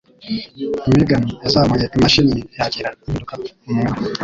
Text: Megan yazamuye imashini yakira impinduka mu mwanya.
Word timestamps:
Megan 0.95 1.25
yazamuye 1.43 1.85
imashini 1.95 2.37
yakira 2.57 2.89
impinduka 2.97 3.33
mu 3.65 3.73
mwanya. 3.79 4.01